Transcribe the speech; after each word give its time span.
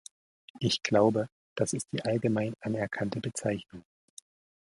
Ich 0.59 0.81
glaube, 0.81 1.29
das 1.53 1.73
ist 1.73 1.85
die 1.93 2.03
allgemein 2.03 2.55
anerkannte 2.61 3.19
Bezeichnung. 3.19 3.83